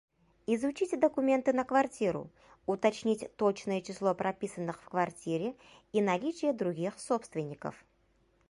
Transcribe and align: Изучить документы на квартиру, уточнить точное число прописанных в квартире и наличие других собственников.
Изучить 0.47 0.99
документы 0.99 1.53
на 1.53 1.63
квартиру, 1.63 2.31
уточнить 2.65 3.29
точное 3.35 3.81
число 3.83 4.15
прописанных 4.15 4.81
в 4.81 4.89
квартире 4.89 5.53
и 5.91 6.01
наличие 6.01 6.53
других 6.53 6.97
собственников. 6.99 7.75